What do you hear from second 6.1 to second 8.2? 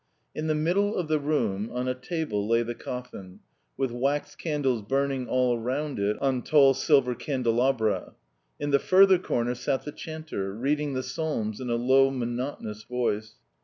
on tall silver candelabra.